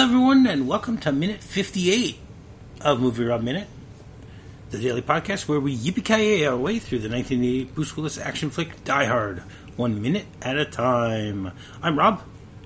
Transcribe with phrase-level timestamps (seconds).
[0.00, 2.16] Hello, everyone, and welcome to minute 58
[2.80, 3.68] of Movie Rob Minute,
[4.70, 8.82] the daily podcast where we yippee our way through the 1980 Bruce Willis action flick
[8.84, 9.40] Die Hard,
[9.76, 11.52] one minute at a time.
[11.82, 12.22] I'm Rob,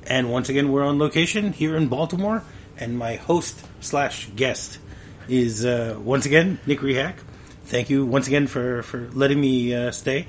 [0.07, 2.45] and once again, we're on location here in Baltimore,
[2.77, 4.79] and my host slash guest
[5.27, 7.17] is uh, once again Nick Rehak.
[7.65, 10.29] Thank you once again for, for letting me uh, stay.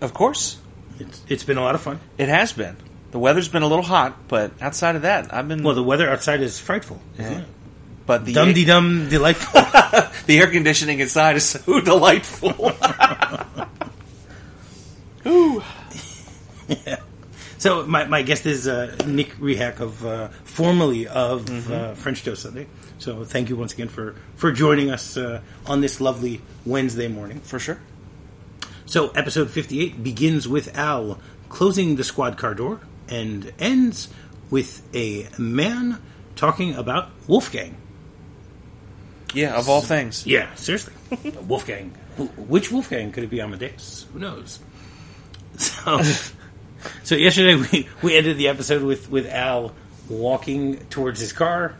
[0.00, 0.58] Of course,
[1.00, 1.98] It's, it's been a lot of fun.
[2.16, 2.76] it has been.
[3.14, 5.62] The weather's been a little hot, but outside of that, I've been.
[5.62, 7.00] Well, the weather outside is frightful.
[7.16, 7.38] isn't Yeah.
[7.42, 7.46] it?
[8.06, 9.60] but the Dum de dum delightful.
[10.26, 12.50] the air conditioning inside is so delightful.
[15.26, 15.62] Ooh.
[16.68, 16.96] yeah.
[17.58, 22.42] So my, my guest is uh, Nick Rehak of uh, formerly of uh, French Toast
[22.42, 22.66] Sunday.
[22.98, 27.38] So thank you once again for for joining us uh, on this lovely Wednesday morning.
[27.42, 27.78] For sure.
[28.86, 34.08] So episode fifty eight begins with Al closing the squad car door and ends
[34.50, 36.00] with a man
[36.36, 37.76] talking about Wolfgang.
[39.32, 40.26] Yeah, of all things.
[40.26, 40.94] Yeah, seriously,
[41.46, 41.90] Wolfgang.
[42.36, 43.40] Which Wolfgang could it be?
[43.40, 44.06] Amadeus?
[44.12, 44.60] Who knows?
[45.56, 46.00] So,
[47.02, 49.74] so yesterday we, we ended the episode with with Al
[50.08, 51.74] walking towards his car,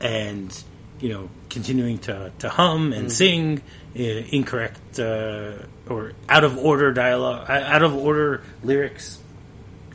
[0.00, 0.52] and
[1.00, 3.62] you know continuing to to hum and sing
[3.98, 5.52] uh, incorrect uh,
[5.88, 9.18] or out of order dialogue, out of order lyrics.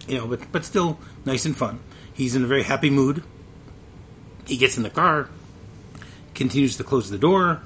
[0.07, 1.79] You know, but but still nice and fun.
[2.13, 3.23] He's in a very happy mood.
[4.45, 5.29] He gets in the car,
[6.33, 7.61] continues to close the door,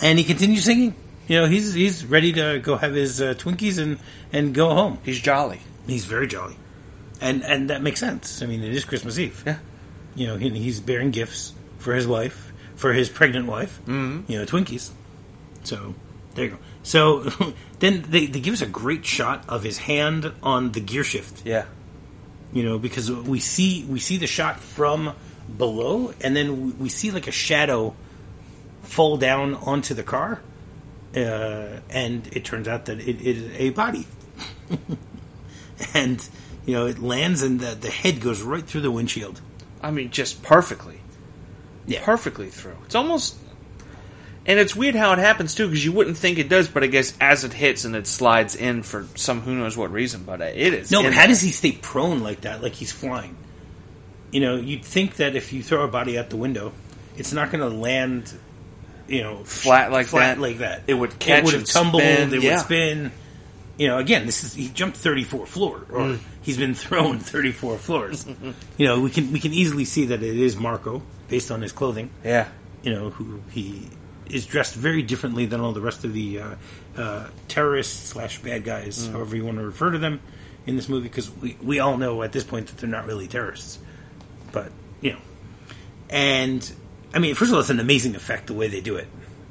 [0.00, 0.94] and he continues singing.
[1.26, 3.98] You know, he's he's ready to go have his uh, Twinkies and
[4.32, 4.98] and go home.
[5.04, 5.60] He's jolly.
[5.86, 6.56] He's very jolly,
[7.20, 8.42] and and that makes sense.
[8.42, 9.42] I mean, it is Christmas Eve.
[9.44, 9.58] Yeah.
[10.14, 13.80] You know, he, he's bearing gifts for his wife, for his pregnant wife.
[13.86, 14.30] Mm-hmm.
[14.30, 14.90] You know, Twinkies.
[15.64, 15.94] So
[16.34, 16.58] there you go.
[16.82, 17.24] So
[17.80, 21.42] then they, they give us a great shot of his hand on the gear shift
[21.44, 21.66] Yeah.
[22.52, 25.14] you know, because we see we see the shot from
[25.56, 27.94] below, and then we, we see like a shadow
[28.82, 30.40] fall down onto the car,
[31.16, 34.06] uh, and it turns out that it, it is a body,
[35.94, 36.26] and
[36.66, 39.40] you know it lands, and the the head goes right through the windshield.
[39.82, 41.00] I mean, just perfectly.
[41.86, 42.04] Yeah.
[42.04, 42.76] Perfectly through.
[42.84, 43.36] It's almost.
[44.48, 46.86] And it's weird how it happens too, because you wouldn't think it does, but I
[46.86, 50.40] guess as it hits and it slides in for some who knows what reason, but
[50.40, 50.90] uh, it is.
[50.90, 51.28] No, but how there.
[51.28, 53.36] does he stay prone like that, like he's flying?
[54.32, 56.72] You know, you'd think that if you throw a body out the window,
[57.16, 58.32] it's not going to land,
[59.06, 60.40] you know, Flat like flat that?
[60.40, 60.82] like that.
[60.86, 62.02] It would catch It would have tumbled.
[62.02, 62.54] spin, It yeah.
[62.56, 63.12] would spin.
[63.76, 66.18] You know, again, this is he jumped thirty four floor, or Mm.
[66.42, 68.26] he's been thrown thirty four floors.
[68.76, 71.70] you know, we can we can easily see that it is Marco based on his
[71.72, 72.10] clothing.
[72.24, 72.48] Yeah.
[72.82, 73.88] You know, who he
[74.30, 76.54] is dressed very differently than all the rest of the uh,
[76.96, 79.12] uh, terrorists slash bad guys, Mm.
[79.12, 80.20] however you want to refer to them
[80.66, 83.26] in this movie, because we we all know at this point that they're not really
[83.26, 83.78] terrorists,
[84.52, 85.18] but you know,
[86.10, 86.72] and
[87.14, 89.08] I mean, first of all, it's an amazing effect the way they do it.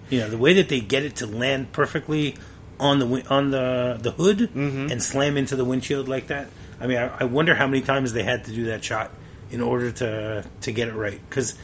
[0.10, 2.36] You know, the way that they get it to land perfectly
[2.80, 4.92] on the on the the hood Mm-hmm.
[4.92, 6.48] and slam into the windshield like that.
[6.80, 9.09] I mean, I, I wonder how many times they had to do that shot
[9.52, 11.20] in order to to get it right.
[11.30, 11.56] Because,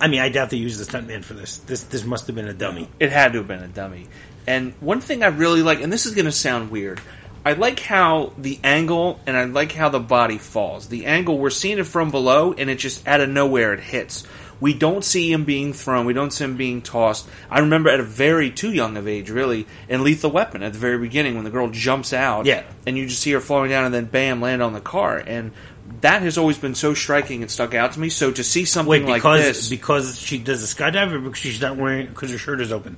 [0.00, 1.58] I mean, I doubt they used the stuntman for this.
[1.58, 2.88] This this must have been a dummy.
[3.00, 4.06] It had to have been a dummy.
[4.46, 7.00] And one thing I really like, and this is going to sound weird,
[7.44, 10.88] I like how the angle and I like how the body falls.
[10.88, 14.24] The angle, we're seeing it from below, and it just out of nowhere it hits.
[14.60, 16.04] We don't see him being thrown.
[16.04, 17.28] We don't see him being tossed.
[17.48, 20.80] I remember at a very too young of age, really, in Lethal Weapon at the
[20.80, 22.64] very beginning when the girl jumps out, Yeah.
[22.84, 25.16] and you just see her falling down, and then bam, land on the car.
[25.16, 25.52] And
[26.00, 28.08] that has always been so striking and stuck out to me.
[28.08, 31.60] So to see something Wait, like this, because she does a skydive, or because she's
[31.60, 32.96] not wearing because her shirt is open.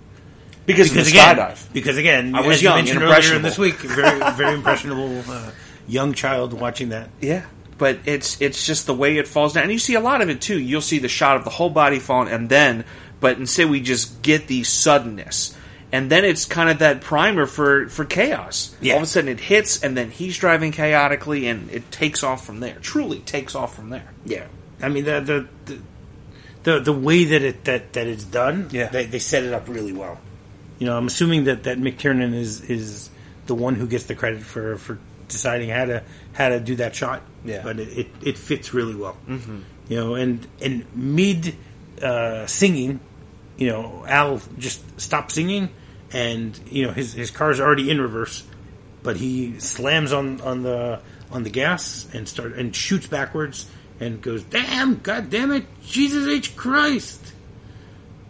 [0.66, 1.72] because, Because again, skydive.
[1.72, 5.50] because again, I was as you young mentioned earlier this week, very very impressionable uh,
[5.88, 7.10] young child watching that.
[7.20, 7.46] Yeah,
[7.78, 10.28] but it's it's just the way it falls down, and you see a lot of
[10.28, 10.58] it too.
[10.58, 12.84] You'll see the shot of the whole body falling, and then,
[13.20, 15.56] but instead we just get the suddenness,
[15.92, 18.74] and then it's kind of that primer for for chaos.
[18.80, 18.94] Yeah.
[18.94, 22.44] All of a sudden it hits, and then he's driving chaotically, and it takes off
[22.46, 22.76] from there.
[22.80, 24.08] Truly takes off from there.
[24.24, 24.46] Yeah,
[24.82, 25.80] I mean the the the,
[26.62, 28.88] the, the way that it that, that it's done, Yeah.
[28.88, 30.18] they, they set it up really well.
[30.78, 33.10] You know, I'm assuming that that McTiernan is is
[33.46, 34.98] the one who gets the credit for for
[35.28, 36.02] deciding how to
[36.32, 37.22] how to do that shot.
[37.44, 37.62] Yeah.
[37.62, 39.16] but it it, it fits really well.
[39.26, 39.58] Mm-hmm.
[39.88, 41.56] You know, and and mid
[42.02, 43.00] uh, singing,
[43.56, 45.68] you know, Al just stops singing,
[46.12, 48.42] and you know his his car's already in reverse,
[49.02, 53.70] but he slams on on the on the gas and start and shoots backwards
[54.00, 54.96] and goes, "Damn!
[54.96, 55.64] God damn it!
[55.84, 57.32] Jesus H Christ!"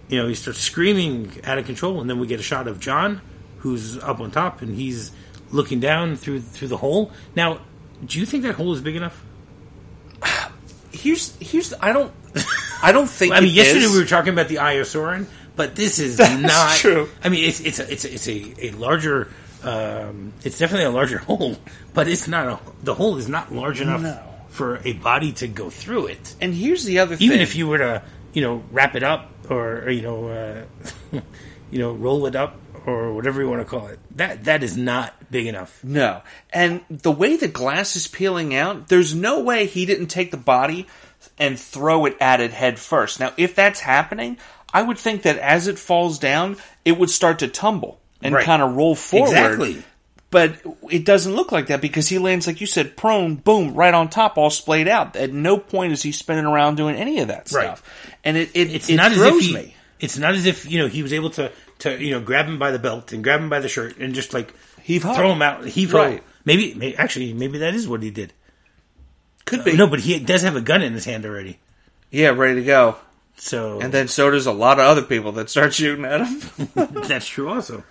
[0.09, 2.81] You know, he starts screaming out of control, and then we get a shot of
[2.81, 3.21] John,
[3.59, 5.13] who's up on top, and he's
[5.53, 7.13] looking down through through the hole.
[7.37, 7.61] Now,
[8.05, 9.25] do you think that hole is big enough?
[10.93, 12.13] here's here's the, I don't
[12.83, 13.33] I don't think.
[13.33, 13.93] I mean, yesterday is.
[13.93, 15.27] we were talking about the Iosaurine,
[15.61, 17.07] but this is not true.
[17.23, 19.29] I mean, it's it's a, it's a, it's a, a larger.
[19.63, 21.55] Um, it's definitely a larger hole,
[21.93, 22.59] but it's not a.
[22.83, 24.23] The hole is not large enough No.
[24.49, 26.35] for a body to go through it.
[26.41, 28.03] And here's the other thing: Even if you were to,
[28.33, 30.65] you know, wrap it up or, or, you know, uh,
[31.71, 34.79] you know, roll it up or whatever you want to call it, that that is
[34.79, 35.85] not big enough.
[35.85, 36.23] No.
[36.55, 40.39] And the way the glass is peeling out, there's no way he didn't take the
[40.39, 40.87] body
[41.39, 43.21] and throw it at it head first.
[43.21, 44.39] Now, if that's happening,
[44.73, 48.45] I would think that as it falls down, it would start to tumble and Right.
[48.45, 49.29] kind of roll forward.
[49.29, 49.83] Exactly.
[50.31, 50.57] But
[50.89, 54.09] it doesn't look like that because he lands, like you said, prone, boom, right on
[54.09, 55.17] top, all splayed out.
[55.17, 57.65] At no point is he spinning around doing any of that Right.
[57.77, 57.83] stuff.
[58.23, 59.75] And it, it, It's it not as throws if he, me.
[59.99, 61.51] It's not as if you know he was able to
[61.81, 64.15] to you know grab him by the belt and grab him by the shirt and
[64.15, 65.93] just like Heave throw him out, heave.
[65.93, 66.23] Right.
[66.45, 68.33] Maybe, may actually, maybe that is what he did.
[69.45, 69.77] Could be.
[69.77, 71.59] No, but he does have a gun in his hand already.
[72.11, 72.97] Yeah, ready to go.
[73.41, 76.69] So And then so does a lot of other people that start shooting at him.
[77.09, 77.83] that's true also.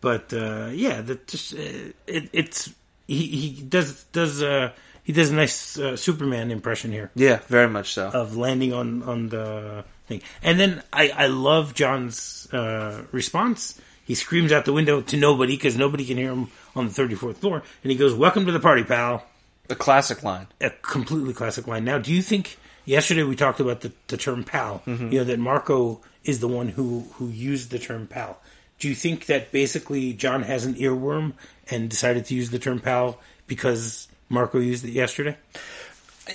[0.00, 2.72] But uh, yeah, that just uh, it, it's
[3.06, 4.72] he, he does does uh,
[5.02, 8.08] he does a nice uh, Superman impression here yeah, very much so.
[8.08, 13.80] of landing on on the thing, and then I I love John's uh, response.
[14.04, 17.14] He screams out the window to nobody because nobody can hear him on the thirty
[17.14, 19.24] fourth floor, and he goes, "Welcome to the party, pal."
[19.68, 20.48] the classic line.
[20.60, 21.84] a completely classic line.
[21.84, 24.82] Now, do you think yesterday we talked about the, the term "pal"?
[24.86, 25.10] Mm-hmm.
[25.12, 28.38] You know that Marco is the one who who used the term "pal."
[28.78, 31.34] Do you think that basically John has an earworm
[31.70, 35.36] and decided to use the term "pal" because Marco used it yesterday?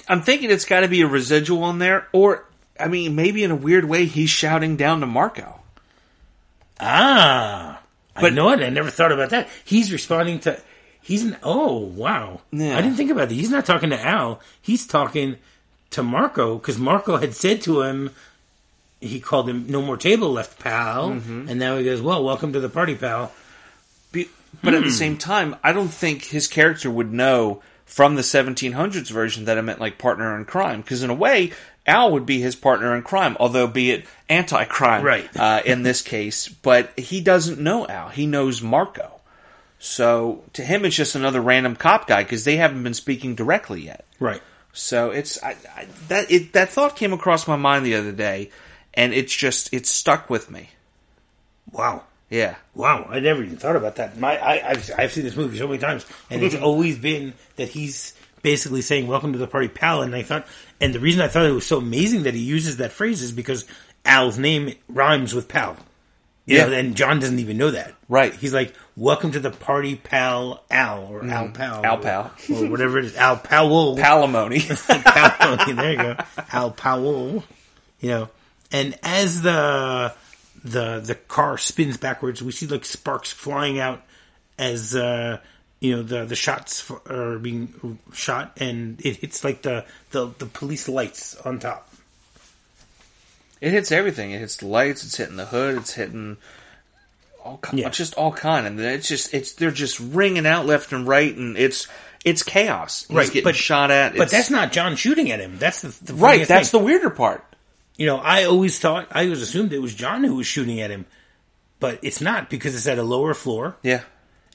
[0.07, 2.45] I'm thinking it's got to be a residual in there, or
[2.79, 5.59] I mean, maybe in a weird way, he's shouting down to Marco.
[6.79, 7.81] Ah,
[8.15, 8.63] but But- you know what?
[8.63, 9.47] I never thought about that.
[9.65, 10.59] He's responding to.
[11.01, 12.41] He's an, oh wow!
[12.51, 12.77] Yeah.
[12.77, 13.35] I didn't think about that.
[13.35, 14.41] He's not talking to Al.
[14.61, 15.37] He's talking
[15.91, 18.11] to Marco because Marco had said to him,
[18.99, 21.49] he called him "No more table left, pal," Mm-hmm.
[21.49, 23.31] and now he goes, "Well, welcome to the party, pal."
[24.11, 24.29] Be-
[24.63, 24.77] But Hmm.
[24.79, 29.45] at the same time, I don't think his character would know from the 1700s version
[29.45, 31.51] that it meant like partner in crime, because in a way,
[31.85, 35.29] Al would be his partner in crime, although be it anti-crime, Right.
[35.37, 36.47] Uh, in this case.
[36.49, 39.11] But he doesn't know Al; he knows Marco.
[39.79, 43.85] So to him, it's just another random cop guy because they haven't been speaking directly
[43.85, 44.05] yet.
[44.19, 44.41] Right.
[44.77, 48.51] So it's I, I, that it, that thought came across my mind the other day,
[48.93, 50.69] and it's just it's stuck with me.
[51.71, 52.03] Wow.
[52.29, 54.17] Yeah, Wow, I never even thought about that.
[54.19, 57.69] My, I, I've, I've seen this movie so many times, and it's always been that
[57.69, 58.13] he's
[58.43, 60.45] basically saying "Welcome to the party, pal." And I thought,
[60.81, 63.31] and the reason I thought it was so amazing that he uses that phrase is
[63.31, 63.65] because
[64.03, 65.77] Al's name rhymes with pal.
[66.45, 66.65] You Yeah.
[66.65, 67.93] know, and John doesn't even know that.
[68.09, 68.33] Right.
[68.33, 72.31] He's like, "Welcome to the party, pal Al or Al Pal, Al Pal.
[72.49, 74.59] or whatever it is, Al Powell, palimony.
[75.05, 75.75] Powell.
[75.75, 76.15] there you go,
[76.51, 77.43] Al Powell.
[77.99, 78.29] You know,
[78.71, 80.13] and as the
[80.63, 84.01] the the car spins backwards, we see like sparks flying out
[84.57, 85.39] as uh,
[85.79, 90.33] you know the the shots f- are being shot, and it hits like the the,
[90.39, 91.87] the police lights on top.
[93.61, 94.31] it hits everything.
[94.31, 95.03] It hits the lights.
[95.05, 95.77] It's hitting the hood.
[95.77, 96.37] It's hitting
[97.47, 97.89] all ki- Yeah.
[97.89, 98.67] just all kind.
[98.67, 101.87] And it's just it's they're just ringing out left and right, and it's
[102.25, 103.05] it's chaos.
[103.07, 104.15] He's Right, getting but- shot at.
[104.17, 105.57] But that's not John shooting at him.
[105.57, 106.47] That's the, the right.
[106.47, 106.79] That's thing.
[106.79, 107.43] the weirder part.
[107.95, 110.91] you know, I always thought, I always assumed it was John who was shooting at
[110.91, 111.05] him,
[111.79, 113.75] but it's not because it's at a lower floor.
[113.81, 114.01] Yeah.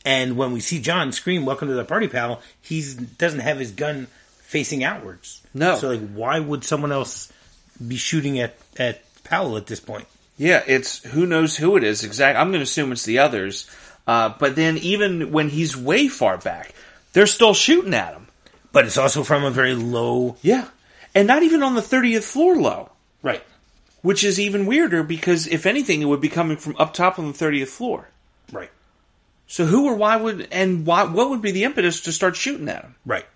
[0.05, 2.83] And when we see John scream, "Welcome to the party, pal," he
[3.19, 4.07] doesn't have his gun
[4.43, 5.41] facing outwards.
[5.55, 5.77] No.
[5.77, 7.33] So, like, why would someone else
[7.85, 10.07] be shooting at at Powell at this point?
[10.43, 12.41] Yeah, it's who knows who it is exactly.
[12.41, 13.71] I'm going to assume it's the others.
[14.09, 16.75] Uh, but then even when he's way far back,
[17.13, 18.27] they're still shooting at him.
[18.73, 20.37] But it's also from a very low.
[20.43, 20.67] Yeah.
[21.15, 22.91] And not even on the 30th floor low,
[23.23, 23.45] Right.
[24.01, 27.31] which is even weirder because if anything, it would be coming from up top on
[27.31, 28.09] the 30th floor.
[28.51, 28.71] Right.
[29.47, 32.69] So who or why would, and why, what would be the impetus to start shooting
[32.69, 32.97] at him?
[33.07, 33.27] Right.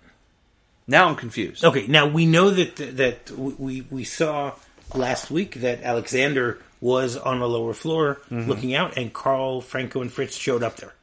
[0.87, 1.63] Now I'm confused.
[1.63, 1.87] Okay.
[1.87, 4.53] Now we know that that we we saw
[4.93, 10.11] last week that Alexander was on a lower floor looking out, and Carl, Franco, and
[10.11, 10.93] Fritz showed up there.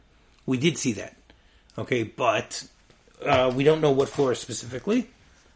[0.46, 1.16] We did see that.
[1.76, 2.64] Okay, but
[3.24, 5.08] uh, we don't know what floor specifically,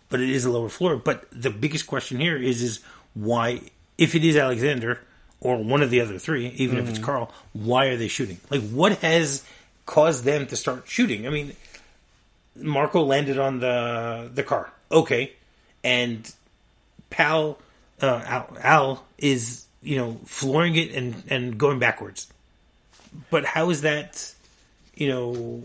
[0.08, 0.96] but it is a lower floor.
[0.96, 2.80] But the biggest question here is is
[3.14, 3.60] why,
[3.96, 5.00] if it is Alexander
[5.40, 8.38] or one of the other three, even if it's Carl, why are they shooting?
[8.50, 9.44] Like, what has
[9.87, 11.26] caused them to start shooting?
[11.26, 11.54] I mean,
[12.56, 15.32] Marco landed on the the car, okay,
[15.84, 16.28] and
[17.10, 17.58] Pal
[18.02, 22.30] uh, Al, Al is you know flooring it and and going backwards.
[23.30, 24.35] But how is that,
[24.95, 25.62] you know,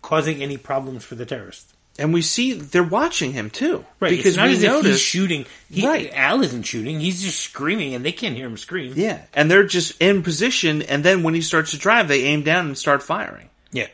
[0.00, 1.70] causing any problems for the terrorists?
[1.98, 5.00] And we see they're watching him too, Right, Because it's not we as if he's
[5.00, 5.44] shooting.
[5.70, 6.10] He, Right.
[6.12, 7.00] Al isn't shooting.
[7.00, 8.94] He's just screaming, and they can't hear him scream.
[8.96, 12.42] Yeah, and they're just in position, and then when he starts to drive, they aim
[12.42, 13.50] down and start firing.
[13.72, 13.88] Yeah.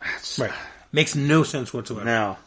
[0.00, 0.52] That's, Right.
[0.90, 2.04] Makes no sense whatsoever.
[2.06, 2.38] Now,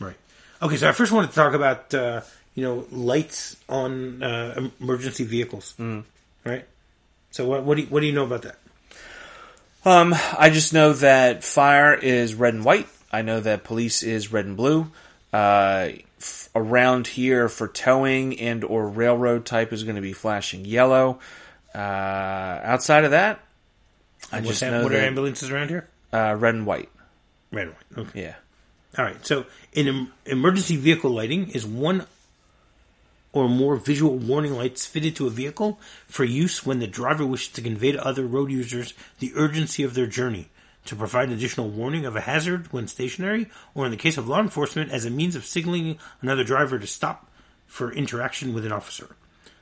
[0.00, 0.16] Right.
[0.62, 2.22] Okay, so I first wanted to talk about uh,
[2.58, 5.74] you know lights on uh, emergency vehicles.
[5.78, 6.02] Mm.
[6.44, 6.64] Right.
[7.30, 8.56] So what what do you, what do you know about that?
[9.84, 12.88] um, I just know that fire is red and white.
[13.12, 14.90] I know that police is red and blue.
[15.32, 20.64] Uh, f- around here for towing and or railroad type is going to be flashing
[20.64, 21.20] yellow.
[21.74, 23.40] Uh, outside of that,
[24.32, 25.86] I just that- know what are ambulances around here?
[26.12, 26.88] uh, red and white.
[27.52, 28.08] Red and white.
[28.08, 28.22] Okay.
[28.22, 28.34] Yeah.
[28.98, 29.24] All right.
[29.24, 32.06] So, in em- emergency vehicle lighting is one
[33.32, 37.52] or more visual warning lights fitted to a vehicle for use when the driver wishes
[37.52, 40.48] to convey to other road users the urgency of their journey,
[40.84, 44.40] to provide additional warning of a hazard when stationary, or in the case of law
[44.40, 47.30] enforcement, as a means of signaling another driver to stop
[47.66, 49.14] for interaction with an officer.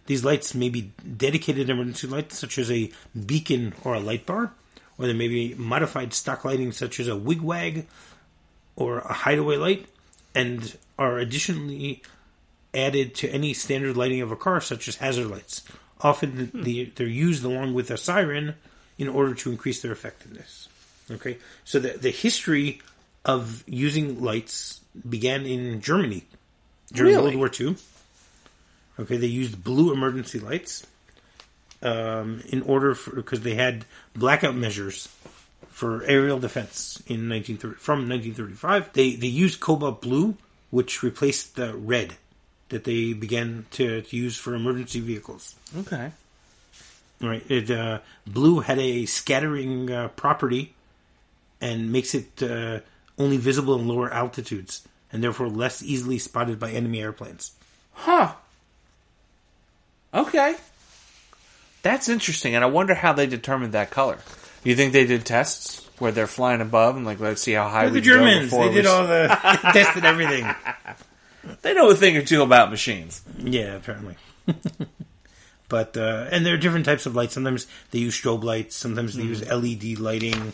[0.07, 2.93] These lights may be dedicated emergency lights, such as a
[3.27, 4.53] beacon or a light bar,
[4.97, 7.87] or they may be modified stock lighting, such as a wigwag
[8.77, 9.87] or a hideaway light,
[10.35, 12.03] and are additionally
[12.77, 15.63] added to any standard lighting of a car, such as hazard lights.
[16.01, 18.55] Often the, they're used along with a siren
[18.99, 20.69] in order to increase their effectiveness.
[21.11, 22.81] Okay, so the the history
[23.25, 26.25] of using lights began in Germany
[26.93, 27.37] during Really?
[27.37, 27.77] World War II.
[28.99, 30.87] Okay, they used blue emergency lights
[31.83, 35.09] um, in order for because they had blackout measures
[35.69, 38.93] for aerial defense in 1930 from 1935.
[38.93, 40.37] They they used cobalt blue,
[40.71, 42.17] which replaced the red
[42.69, 45.55] that they began to, to use for emergency vehicles.
[45.77, 46.11] Okay.
[47.21, 50.75] Right, it uh, blue had a scattering uh, property
[51.63, 52.81] and makes it uh,
[53.19, 57.53] only visible in lower altitudes and therefore less easily spotted by enemy airplanes.
[57.95, 58.35] Huh.
[60.13, 60.57] Okay.
[61.83, 64.19] That's interesting, and I wonder how they determined that color.
[64.65, 67.87] You think they did tests where they're flying above and like, let's see how high
[67.87, 68.51] we the go Germans.
[68.51, 69.29] before They did all the
[69.73, 70.45] tested everything.
[71.63, 73.23] They know a thing or two about machines.
[73.39, 74.17] Yeah, apparently.
[75.69, 77.35] but uh, and there are different types of lights.
[77.35, 78.77] Sometimes they use strobe lights.
[78.77, 80.53] Sometimes they use LED lighting,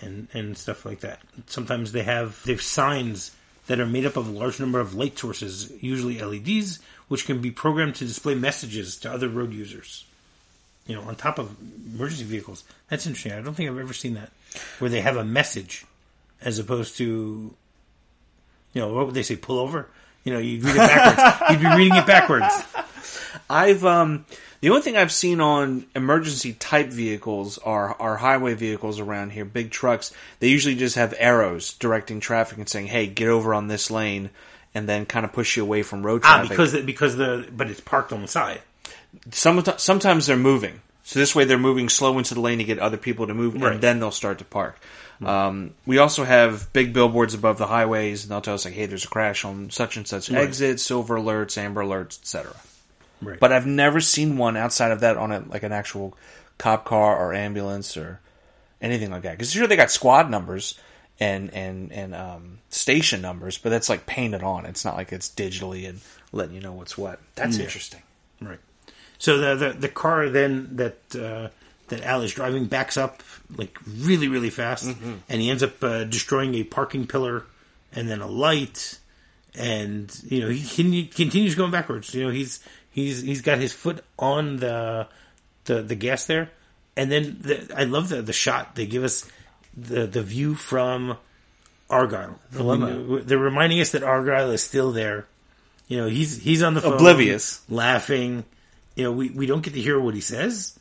[0.00, 1.20] and and stuff like that.
[1.46, 3.32] Sometimes they have they have signs
[3.66, 7.40] that are made up of a large number of light sources, usually LEDs, which can
[7.40, 10.04] be programmed to display messages to other road users.
[10.86, 11.56] You know, on top of
[11.94, 12.64] emergency vehicles.
[12.88, 13.32] That's interesting.
[13.32, 14.32] I don't think I've ever seen that
[14.80, 15.84] where they have a message
[16.40, 17.54] as opposed to,
[18.72, 19.36] you know, what would they say?
[19.36, 19.88] Pull over.
[20.24, 21.50] You know, you read it backwards.
[21.50, 22.64] You'd be reading it backwards.
[23.48, 24.24] I've um
[24.60, 29.44] the only thing I've seen on emergency type vehicles are are highway vehicles around here,
[29.44, 30.12] big trucks.
[30.40, 34.30] They usually just have arrows directing traffic and saying, "Hey, get over on this lane,"
[34.74, 36.50] and then kind of push you away from road traffic.
[36.52, 36.86] Ah, traffic.
[36.86, 38.60] because because the but it's parked on the side.
[39.32, 40.82] Some, sometimes they're moving.
[41.02, 43.54] So this way they're moving slow into the lane to get other people to move,
[43.60, 43.72] Right.
[43.72, 44.78] and then they'll start to park.
[45.24, 48.86] Um, we also have big billboards above the highways, and they'll tell us like, "Hey,
[48.86, 50.38] there's a crash on such and such Right.
[50.42, 52.54] exit, silver alerts, amber alerts, etc."
[53.20, 53.38] Right.
[53.38, 56.16] But I've never seen one outside of that on a like an actual
[56.58, 58.20] cop car or ambulance or
[58.80, 59.32] anything like that.
[59.32, 60.78] Because sure they got squad numbers
[61.18, 64.64] and and and um, station numbers, but that's like painted on.
[64.64, 66.00] It's not like it's digitally and
[66.32, 67.20] letting you know what's what.
[67.34, 67.64] That's Yeah.
[67.64, 68.02] interesting.
[68.40, 68.60] Right.
[69.18, 71.48] So the the, the car then that uh,
[71.90, 73.22] that Al is driving backs up
[73.56, 74.84] like really really fast,
[75.28, 77.44] and he ends up uh, destroying a parking pillar
[77.92, 78.98] and then a light,
[79.54, 82.14] and you know he, he continues going backwards.
[82.14, 85.06] You know he's he's he's got his foot on the
[85.64, 86.50] the the gas there,
[86.96, 89.28] and then the, I love the the shot they give us
[89.76, 91.16] the the view from
[91.88, 92.38] Argyle.
[92.52, 95.26] The they're reminding us that Argyle is still there.
[95.88, 97.62] You know, he's he's on the phone, Oblivious.
[97.68, 98.44] laughing.
[98.94, 100.78] You know, we, we don't get to hear what he says,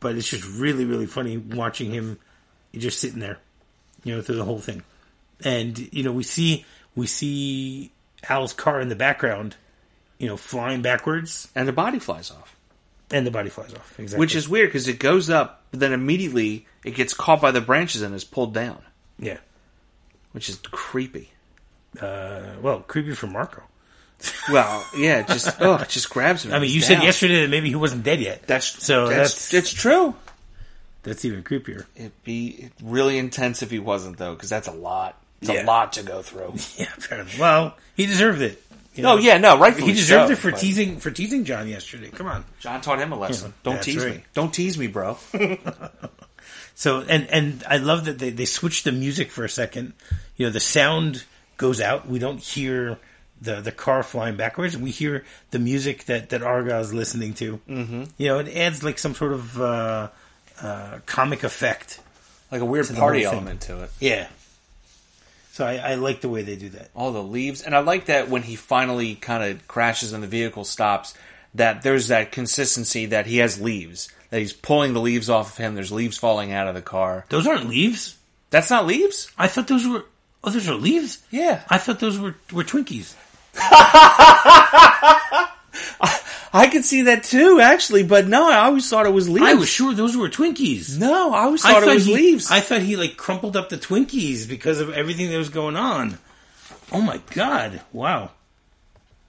[0.00, 2.18] but it's just really really funny watching him
[2.74, 3.38] just sitting there.
[4.02, 4.82] You know, through the whole thing,
[5.44, 6.64] and you know we see
[6.96, 7.92] we see
[8.28, 9.56] Al's car in the background.
[10.18, 12.54] You know, flying backwards, And the body flies off.
[13.10, 13.98] and the body flies off.
[13.98, 14.20] Exactly.
[14.20, 17.62] Which is weird because it goes up, but then immediately it gets caught by the
[17.62, 18.82] branches and is pulled down,
[19.18, 19.38] yeah.
[20.32, 21.30] which is creepy.
[21.98, 23.62] Uh, well, creepy for Marco.
[24.50, 26.52] Well, yeah, just oh, it just grabs him.
[26.52, 27.04] I mean, you said down.
[27.04, 28.46] yesterday that maybe he wasn't dead yet.
[28.46, 30.14] That's So that's that's- it's true.
[31.02, 31.86] That's even creepier.
[31.96, 35.16] It'd be really intense if he wasn't though, because that's a lot.
[35.40, 35.62] It's Yeah.
[35.62, 36.54] a lot to go through.
[36.76, 37.40] Yeah, apparently.
[37.40, 38.62] Well, he deserved it.
[38.94, 39.18] you Oh know.
[39.22, 42.10] yeah, no, rightfully he deserved so, it for but teasing for teasing John yesterday.
[42.10, 42.44] Come on.
[42.58, 43.54] John taught him a lesson.
[43.62, 44.16] Don't tease right.
[44.16, 44.24] me.
[44.34, 45.16] Don't tease me, bro.
[46.74, 49.92] So and and I love that they they switched the music for a second.
[50.36, 51.24] you know the sound
[51.58, 52.08] goes out.
[52.08, 52.96] We don't hear
[53.40, 54.76] the the car flying backwards.
[54.76, 57.60] We hear the music that that Argyle's listening to.
[57.68, 58.04] Mm-hmm.
[58.18, 60.08] You know, it adds like some sort of uh,
[60.62, 62.00] uh, comic effect.
[62.52, 63.90] Like a weird party element to it.
[64.00, 64.26] Yeah.
[65.52, 66.90] So I, I like the way they do that.
[66.94, 70.26] all the leaves and i like that when he finally kind of crashes and the
[70.28, 71.12] vehicle stops
[71.54, 75.56] that there's that consistency that he has leaves that he's pulling the leaves off of
[75.58, 78.16] him there's leaves falling out of the car Those aren't leaves.
[78.50, 80.04] that's not leaves I thought those were.
[80.42, 81.22] Oh, those are leaves.
[81.30, 83.14] yeah I thought those were were Twinkies.
[86.52, 89.54] I could see that too actually but no i always thought it was leaves I
[89.54, 90.98] was sure those were Twinkies.
[90.98, 93.68] no i always I thought, it was he, leaves I thought he like crumpled up
[93.68, 96.18] the Twinkies because of everything that was going on.
[96.92, 97.80] Oh my god!
[97.92, 98.30] Wow,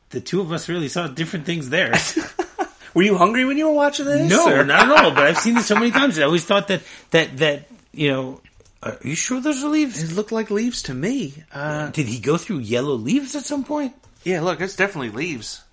[0.10, 1.94] the two of us really saw different things there.
[2.96, 5.12] were you hungry when you were watching this no, or- not at all.
[5.12, 6.18] But I've seen this so many times.
[6.18, 8.42] I always thought that that that you know.
[8.84, 10.02] Are you sure those are leaves?
[10.02, 13.64] it looked like leaves to me uh, Did he go through yellow leaves at some
[13.64, 13.94] point?
[14.24, 15.64] Yeah look it's definitely leaves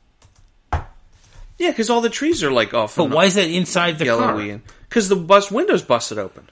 [0.73, 4.51] yeah because all the trees are like off But why is that inside the yellowy
[4.51, 4.61] car?
[4.89, 6.49] because the bus windows busted open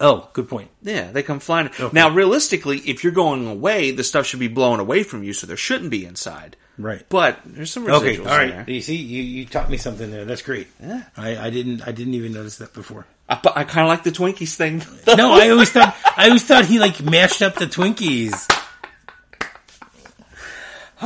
[0.00, 0.70] Oh, good point.
[0.82, 1.70] Yeah, they come flying.
[1.92, 5.46] Now, realistically, if you're going away, the stuff should be blown away from you, so
[5.46, 6.56] there shouldn't be inside.
[6.76, 7.06] Right.
[7.08, 8.66] But there's some residuals Okay, all in right.
[8.66, 8.74] there.
[8.74, 10.24] You see, you, you taught me something there.
[10.24, 10.66] That's great.
[10.82, 11.04] Yeah.
[11.16, 13.06] I, I didn't I didn't even notice that before.
[13.28, 14.82] I, I kind of like the Twinkies thing.
[15.16, 18.50] No, I always thought I always thought he like mashed up the Twinkies.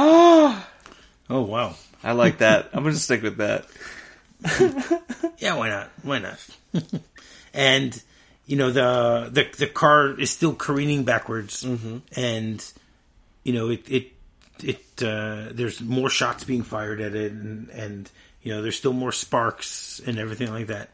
[0.00, 1.74] Oh wow.
[2.02, 2.70] I like that.
[2.72, 3.66] I'm going to stick with that.
[5.38, 5.90] Yeah, why not?
[6.02, 6.44] Why not?
[7.54, 8.02] and
[8.46, 11.62] you know the the the car is still careening backwards,
[12.16, 12.72] and
[13.44, 14.12] you know it it
[14.64, 18.10] it uh, there's more shots being fired at it, and and
[18.42, 20.90] you know there's still more sparks and everything like that.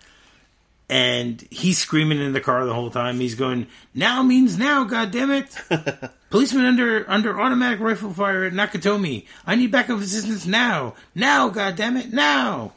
[0.88, 3.18] And he's screaming in the car the whole time.
[3.18, 5.56] He's going, "Now means now, God damn it!
[6.30, 9.26] Policeman under under automatic rifle fire at Nakatomi.
[9.46, 12.74] I need backup assistance now, now, God damn it, now!"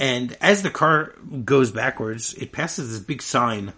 [0.00, 3.72] And as the car goes backwards, it passes this big sign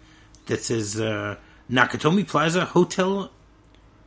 [0.47, 1.37] that says uh,
[1.71, 3.31] Nakatomi Plaza Hotel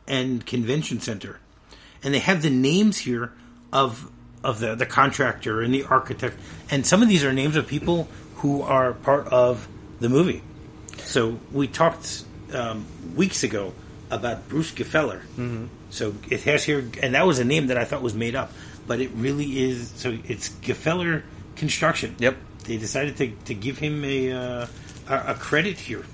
[0.06, 1.40] and Convention Center,
[2.02, 3.32] and they have the names here
[3.72, 4.10] of
[4.44, 6.38] of the the contractor and the architect,
[6.70, 8.08] and some of these are names of people
[8.44, 9.66] who are part of
[10.00, 10.42] the movie.
[10.98, 12.84] So we talked um,
[13.16, 13.72] weeks ago
[14.10, 15.22] about Bruce Gfeller.
[15.38, 15.68] Mm-hmm.
[15.88, 18.52] So it has here, and that was a name that I thought was made up,
[18.86, 19.88] but it really is.
[19.96, 21.22] So it's Gfeller
[21.56, 22.16] Construction.
[22.18, 22.36] Yep.
[22.64, 24.66] They decided to, to give him a uh,
[25.08, 26.04] a, a credit here.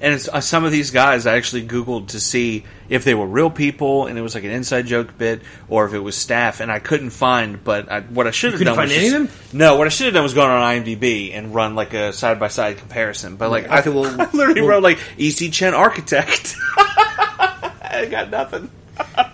[0.00, 3.26] And it's, uh, some of these guys I actually Googled to see if they were
[3.26, 6.60] real people and it was like an inside joke bit or if it was staff,
[6.60, 7.62] and I couldn't find.
[7.62, 9.58] But I, what I should have done find was any just- of them?
[9.58, 12.40] No, what I should have done was gone on IMDb and run like a side
[12.40, 13.36] by side comparison.
[13.36, 16.54] But like, I, Okay, well, I literally well- wrote like EC Chen Architect.
[16.76, 18.70] I got nothing.
[19.18, 19.24] All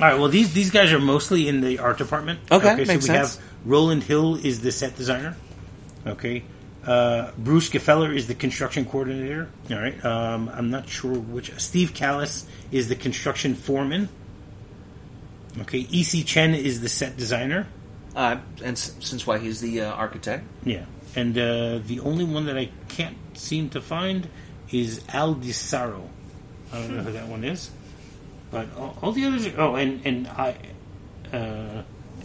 [0.00, 0.18] right.
[0.18, 2.40] Well, these these guys are mostly in the art department.
[2.50, 3.36] Okay, so we sense.
[3.36, 5.36] have Roland Hill is the set designer.
[6.06, 6.42] Okay.
[6.86, 9.48] Uh, Bruce Gfeller is the construction coordinator.
[9.70, 10.04] All right.
[10.04, 11.50] Um, I'm not sure which.
[11.58, 14.08] Steve Callis is the construction foreman.
[15.60, 15.86] Okay.
[15.90, 16.22] E.C.
[16.24, 17.66] Chen is the set designer.
[18.14, 20.44] Uh, and s- since why he's the uh, architect.
[20.64, 20.84] Yeah.
[21.16, 24.28] And uh, the only one that I can't seem to find
[24.70, 26.06] is Al DiSaro.
[26.72, 27.70] I don't know who that one is.
[28.50, 29.60] But all, all the others are.
[29.60, 30.56] Oh, and, and I.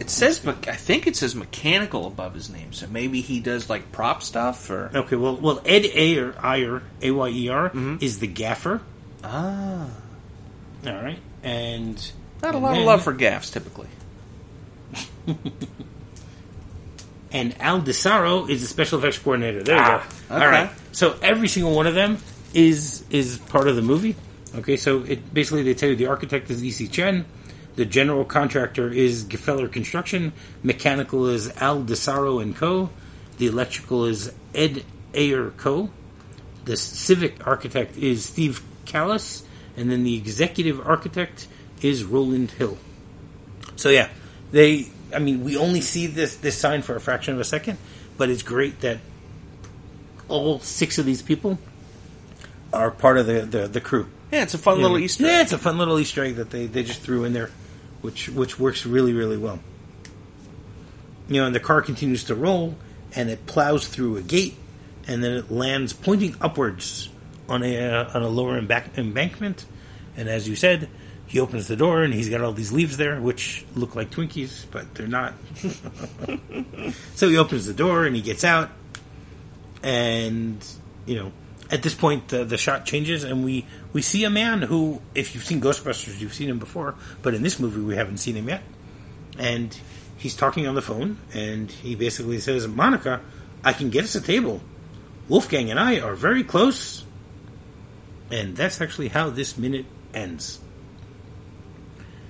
[0.00, 3.68] It says, me- I think it says mechanical above his name, so maybe he does
[3.70, 4.90] like prop stuff or.
[4.94, 8.80] Okay, well, well, Ed Ayer, Ayer, A Y E R, is the gaffer.
[9.22, 9.86] Ah,
[10.86, 11.96] All right, and
[12.42, 13.88] not a and lot then- of love for gaffs typically.
[17.32, 19.62] And Al DeSaro is the special effects coordinator.
[19.62, 20.34] There you Ah, go.
[20.34, 20.44] okay.
[20.44, 22.18] All right, so every single one of them
[22.54, 24.16] is is part of the movie.
[24.56, 26.88] Okay, so it basically they tell you the architect is E.C.
[26.88, 27.24] Chen,
[27.80, 32.90] the general contractor is Gfeller Construction, mechanical is Al DeSaro and Co,
[33.38, 35.88] the electrical is Ed Ayer Co,
[36.66, 39.44] the civic architect is Steve Callis,
[39.78, 41.48] and then the executive architect
[41.80, 42.76] is Roland Hill.
[43.76, 44.10] So yeah,
[44.52, 44.88] they.
[45.14, 47.78] I mean, we only see this this sign for a fraction of a second,
[48.18, 48.98] but it's great that
[50.28, 51.58] all six of these people
[52.74, 54.06] are part of the the, the crew.
[54.30, 55.04] Yeah, it's a fun little Yeah.
[55.06, 55.24] Easter.
[55.24, 55.42] Yeah, egg.
[55.44, 57.50] it's a fun little Easter egg that they, they just threw in there,
[58.00, 59.60] which which works really really well.
[61.28, 62.76] You know, and the car continues to roll,
[63.14, 64.56] and it plows through a gate,
[65.06, 67.08] and then it lands pointing upwards
[67.48, 69.66] on a uh, on a lower embank- embankment.
[70.16, 70.88] And as you said,
[71.26, 74.66] he opens the door, and he's got all these leaves there, which look like Twinkies,
[74.70, 75.34] but they're not.
[77.14, 78.70] so he opens the door, and he gets out,
[79.84, 80.64] and
[81.06, 81.32] you know,
[81.70, 85.34] at this point, the, the shot changes, and we we see a man who, if
[85.34, 88.48] you've seen Ghostbusters, you've seen him before, but in this movie, we haven't seen him
[88.48, 88.62] yet.
[89.38, 89.76] And
[90.16, 93.20] he's talking on the phone, and he basically says, "Monica,
[93.64, 94.60] I can get us a table.
[95.28, 97.04] Wolfgang and I are very close."
[98.30, 100.60] And that's actually how this minute ends.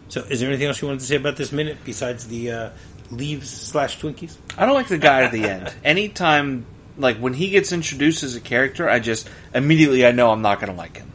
[0.08, 2.70] So, is there anything else you wanted to say about this minute besides the uh,
[3.10, 4.36] leaves slash Twinkies?
[4.58, 5.72] I don't like the guy at the end.
[5.84, 6.66] Anytime,
[7.00, 10.60] like when he gets introduced as a character, I just immediately I know I'm not
[10.60, 11.10] going to like him.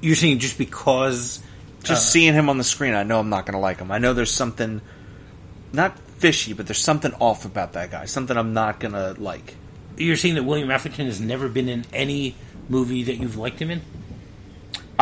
[0.00, 1.40] You're saying just because
[1.82, 3.90] Just uh, seeing him on the screen, I know I'm not going to like him.
[3.90, 4.80] I know there's something
[5.72, 8.04] not fishy, but there's something off about that guy.
[8.06, 9.54] Something I'm not going to like.
[9.96, 12.34] you're saying that William Atherton has never been in any
[12.68, 13.82] movie that you've liked him in?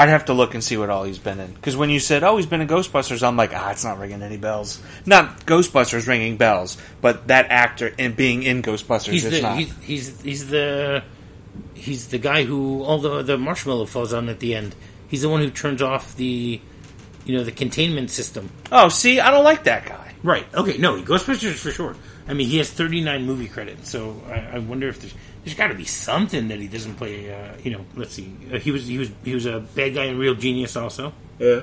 [0.01, 1.53] I'd have to look and see what all he's been in.
[1.53, 4.23] Because when you said, "Oh, he's been in Ghostbusters," I'm like, "Ah, it's not ringing
[4.23, 9.37] any bells." Not Ghostbusters ringing bells, but that actor and being in Ghostbusters, He's it's
[9.37, 9.59] the not.
[9.59, 11.03] he's, he's he's the
[11.75, 14.75] he's the guy who all the the marshmallow falls on at the end.
[15.09, 16.61] He's the one who turns off the
[17.27, 18.51] you know the containment system.
[18.73, 20.15] oh, see, I don't like that guy.
[20.23, 20.47] Right.
[20.55, 20.79] Okay.
[20.79, 21.95] No, Ghostbusters for sure.
[22.29, 25.69] I mean, he has 39 movie credits, so I, I wonder if there's there's got
[25.69, 27.33] to be something that he doesn't play.
[27.33, 28.33] Uh, you know, let's see.
[28.53, 31.13] Uh, he was he was he was a bad guy in Real Genius also.
[31.39, 31.63] Yeah.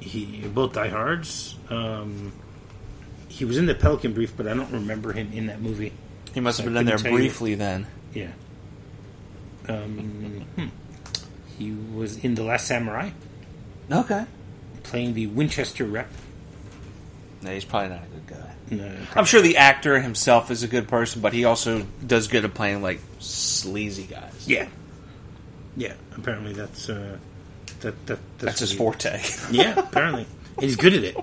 [0.00, 1.56] He both Die Hards.
[1.70, 2.32] Um,
[3.28, 5.92] he was in the Pelican Brief, but I don't remember him in that movie.
[6.34, 7.18] He must have been in there couldn't you.
[7.18, 7.86] briefly then.
[8.12, 8.30] Yeah.
[9.68, 10.66] Um, hmm.
[11.58, 13.10] He was in The Last Samurai,
[13.90, 14.26] Okay.
[14.82, 16.08] playing the Winchester rep.
[17.42, 18.54] No, he's probably not a good guy.
[18.70, 22.44] No, I'm sure the actor himself is a good person, but he also does good
[22.44, 24.44] at playing like sleazy guys.
[24.46, 24.68] yeah,
[25.76, 25.92] yeah.
[26.16, 27.16] Apparently, that's uh,
[27.80, 29.22] that, that That's his what forte.
[29.52, 30.26] Yeah, apparently,
[30.56, 31.16] and he's good at it.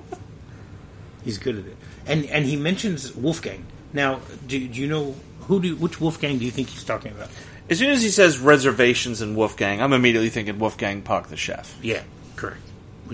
[1.25, 3.65] He's good at it, and and he mentions Wolfgang.
[3.91, 7.29] Now, do, do you know who do which Wolfgang do you think he's talking about?
[7.69, 11.77] as soon as he says reservations in Wolfgang, I'm immediately thinking Wolfgang Puck, the chef.
[11.81, 12.03] Yeah,
[12.35, 12.61] correct.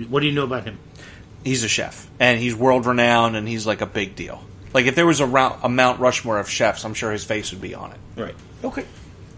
[0.09, 0.79] What do you know about him?
[1.43, 4.43] He's a chef, and he's world renowned, and he's like a big deal.
[4.73, 7.51] Like if there was a, Rou- a Mount Rushmore of chefs, I'm sure his face
[7.51, 7.97] would be on it.
[8.15, 8.35] Right.
[8.63, 8.85] Okay.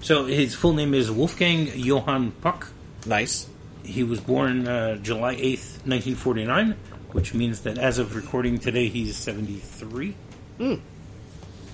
[0.01, 2.69] So his full name is Wolfgang Johann Puck.
[3.05, 3.47] Nice.
[3.83, 6.75] He was born uh, July 8th, 1949,
[7.11, 10.15] which means that as of recording today, he's 73.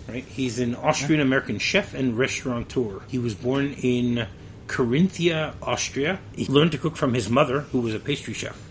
[0.08, 0.24] Right?
[0.24, 3.02] He's an Austrian American chef and restaurateur.
[3.08, 4.28] He was born in
[4.68, 6.20] Carinthia, Austria.
[6.34, 8.62] He learned to cook from his mother, who was a pastry chef.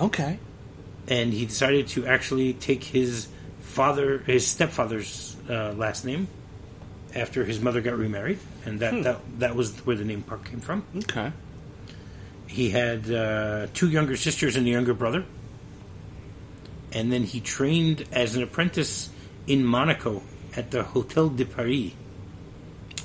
[0.00, 0.38] Okay.
[1.08, 3.28] And he decided to actually take his
[3.60, 6.28] father, his stepfather's uh, last name
[7.14, 8.38] after his mother got remarried.
[8.64, 10.84] And that, that, that was where the name Puck came from.
[10.96, 11.32] Okay.
[12.46, 15.24] He had uh, two younger sisters and a younger brother.
[16.92, 19.10] And then he trained as an apprentice
[19.46, 20.22] in Monaco
[20.56, 21.92] at the Hotel de Paris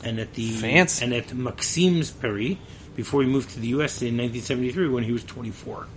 [0.04, 1.04] and at the Fancy.
[1.04, 2.58] and at Maxim's Paris
[2.96, 4.02] before he moved to the U.S.
[4.02, 5.88] in 1973 when he was 24.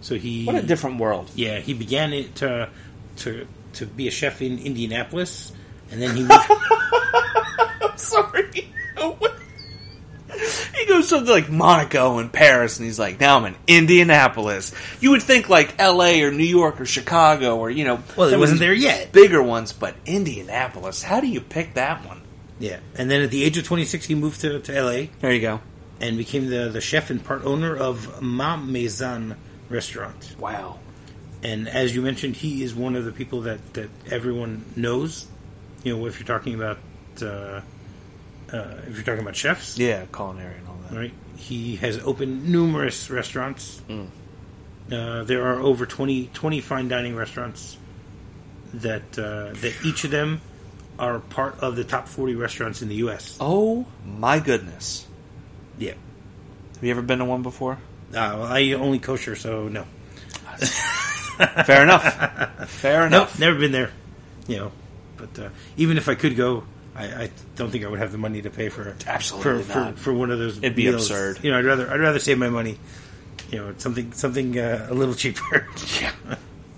[0.00, 1.30] So he What a different world.
[1.34, 2.68] yeah he began it to
[3.18, 5.52] to to be a chef in Indianapolis,
[5.90, 6.50] and then he moved.
[7.96, 8.50] Sorry.
[10.76, 14.72] he goes something like Monaco and Paris, and he's like, now I'm in Indianapolis.
[15.00, 16.22] You would think like L.A.
[16.22, 19.12] or New York or Chicago or you know, well, of wasn't there yet.
[19.12, 21.02] bigger ones, but Indianapolis.
[21.02, 22.22] How do you pick that one?
[22.58, 25.10] Yeah, and then at the age of 26, he moved to, to L.A.
[25.20, 25.60] There you go.
[26.00, 29.36] and became the, the chef and part owner of Ma Maison
[29.70, 30.34] restaurant.
[30.38, 30.78] Wow.
[31.42, 35.26] And as you mentioned, he is one of the people that, that everyone knows.
[35.82, 36.76] You know, if you're talking about
[37.22, 37.62] uh, uh,
[38.86, 40.96] if you're talking about chefs, Yeah, culinary and all that.
[40.98, 41.12] right?
[41.36, 43.80] He has opened numerous restaurants.
[44.92, 47.78] Uh, there are over 20, 20 fine dining restaurants
[48.74, 50.40] that uh, that each of them
[50.98, 53.36] are part of the top forty restaurants in the U.S.
[53.40, 55.06] Oh my goodness.
[55.78, 55.94] Yeah.
[56.74, 57.78] Have you ever been to one before?
[58.10, 59.84] Uh, well, I only kosher, so no.
[61.64, 62.68] Fair enough.
[62.68, 63.38] Fair Nope, enough.
[63.40, 63.90] never been there.
[64.46, 64.72] You know,
[65.16, 68.18] but uh, even if I could go, I, I don't think I would have the
[68.18, 69.94] money to pay for Absolutely for, not.
[69.94, 70.58] for, for one of those.
[70.58, 71.08] It'd be meals.
[71.10, 71.38] absurd.
[71.42, 72.78] You know, I'd rather I'd rather save my money.
[73.50, 75.68] You know, something something uh, a little cheaper.
[76.00, 76.12] Yeah.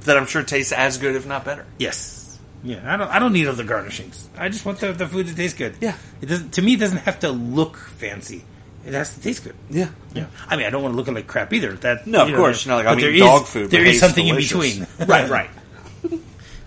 [0.05, 1.65] That I'm sure tastes as good, if not better.
[1.79, 2.19] yes.
[2.65, 4.27] Yeah, I don't I don't need other garnishings.
[4.37, 5.75] I just want the, the food to taste good.
[5.81, 5.97] Yeah.
[6.21, 6.75] It doesn't to me.
[6.75, 8.45] It doesn't have to look fancy.
[8.85, 9.55] It has to taste good.
[9.71, 9.91] Yeah.
[10.15, 10.27] Yeah.
[10.49, 11.75] I mean, I don't want to look at like crap either.
[11.75, 12.67] That No, of you know, course.
[12.67, 13.71] Not like I'm eating dog food.
[13.71, 14.53] There but is it's something delicious.
[14.79, 15.09] in between.
[15.09, 15.51] right, right.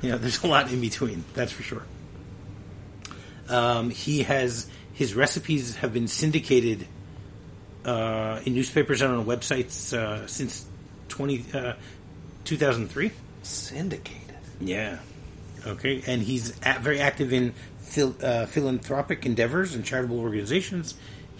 [0.01, 1.25] you know, there's a lot in between.
[1.33, 1.83] That's for sure.
[3.49, 6.87] Um, he has his recipes have been syndicated
[7.83, 10.65] uh, in newspapers and on websites uh, since
[11.09, 11.73] 20, uh,
[12.45, 13.11] 2003.
[13.43, 14.21] Syndicated.
[14.59, 14.99] Yeah.
[15.67, 20.95] Okay, and he's a very active in phil, uh, philanthropic endeavors and charitable organizations.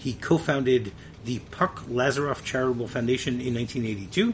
[0.06, 0.92] He co-founded
[1.24, 4.32] the Puck Lazaroff Charitable Foundation in 1982,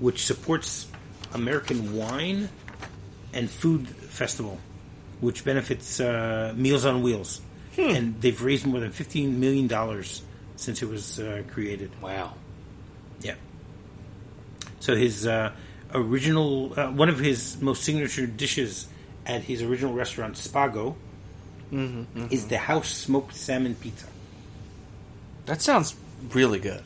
[0.00, 0.88] which supports
[1.32, 2.48] American Wine
[3.32, 4.58] and Food Festival,
[5.20, 7.40] which benefits uh, Meals on Wheels,
[7.78, 10.22] and they've raised more than 15 million dollars
[10.56, 11.92] since it was uh, created.
[12.02, 12.34] Wow.
[13.20, 13.36] Yeah.
[14.80, 15.52] So his uh,
[15.94, 18.88] original, uh, one of his most signature dishes
[19.24, 20.96] at his original restaurant, Spago,
[22.32, 24.06] is the house smoked salmon pizza.
[25.46, 25.94] That sounds
[26.32, 26.82] really good.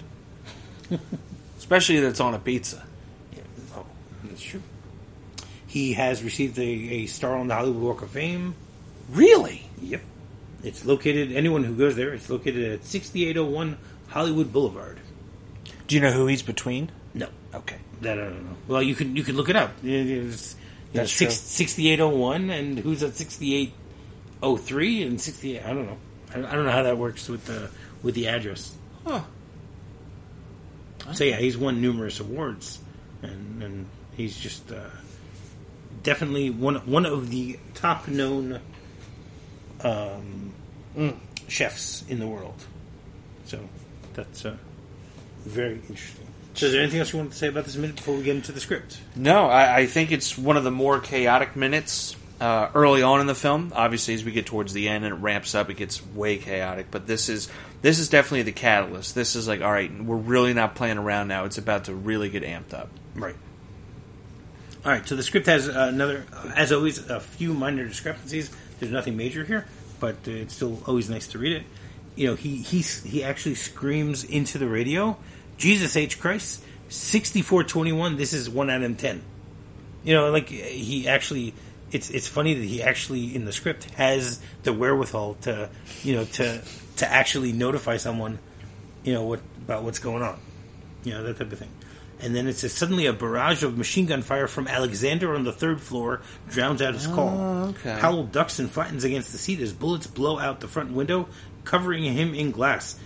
[1.58, 2.84] Especially that it's on a pizza.
[3.32, 3.42] Yeah.
[3.76, 3.86] Oh,
[4.24, 4.62] that's true.
[5.66, 8.54] He has received a, a star on the Hollywood Walk of Fame.
[9.10, 9.68] Really?
[9.80, 10.02] Yep.
[10.62, 14.98] It's located, anyone who goes there, it's located at 6801 Hollywood Boulevard.
[15.86, 16.90] Do you know who he's between?
[17.14, 17.28] No.
[17.54, 17.76] Okay.
[18.02, 18.56] That I don't know.
[18.68, 19.72] Well, you can you can look it up.
[19.82, 20.56] It's,
[20.92, 21.66] That's six, true.
[21.66, 25.98] 6801 and who's at 6803 and 68 I don't know.
[26.32, 27.70] I don't know how that works with the
[28.02, 28.74] with the address.
[29.06, 29.22] Huh.
[31.12, 32.78] So yeah, he's won numerous awards
[33.22, 33.86] and and
[34.16, 34.90] he's just uh,
[36.02, 38.60] definitely one one of the top known
[39.82, 40.52] um,
[41.48, 42.64] chefs in the world.
[43.46, 43.68] So
[44.14, 44.56] that's uh,
[45.44, 46.26] very interesting.
[46.54, 48.36] So, is there anything else you wanted to say about this minute before we get
[48.36, 49.00] into the script?
[49.14, 53.26] No, I, I think it's one of the more chaotic minutes uh, early on in
[53.28, 53.72] the film.
[53.74, 56.90] Obviously, as we get towards the end and it ramps up, it gets way chaotic.
[56.90, 57.48] But this is
[57.82, 59.14] this is definitely the catalyst.
[59.14, 61.44] This is like, all right, we're really not playing around now.
[61.44, 62.90] It's about to really get amped up.
[63.14, 63.36] Right.
[64.84, 65.06] All right.
[65.06, 68.50] So the script has uh, another, as always, a few minor discrepancies.
[68.78, 69.66] There's nothing major here,
[69.98, 71.62] but uh, it's still always nice to read it.
[72.16, 75.16] You know, he he he actually screams into the radio,
[75.56, 78.16] "Jesus H Christ, sixty four twenty one.
[78.16, 79.22] This is one out of ten."
[80.04, 81.54] You know, like he actually.
[81.92, 85.68] It's it's funny that he actually in the script has the wherewithal to
[86.04, 86.62] you know to
[87.00, 88.38] to actually notify someone,
[89.04, 90.38] you know what about what's going on,
[91.04, 91.70] you know that type of thing.
[92.22, 95.52] And then it says suddenly a barrage of machine gun fire from Alexander on the
[95.52, 97.30] third floor drowns out his call.
[97.30, 97.96] Oh, okay.
[97.98, 101.28] Powell ducks and flattens against the seat as bullets blow out the front window,
[101.64, 102.98] covering him in glass.